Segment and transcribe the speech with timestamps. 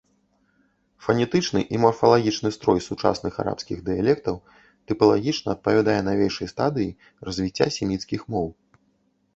[1.07, 4.41] Фанетычны і марфалагічны строй сучасных арабскіх дыялектаў
[4.93, 6.93] тыпалагічна адпавядае навейшай стадыі
[7.31, 8.47] развіцця семіцкіх моў.